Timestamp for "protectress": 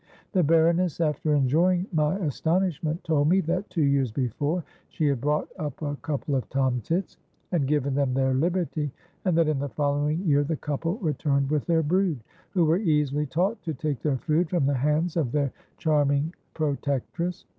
16.55-17.45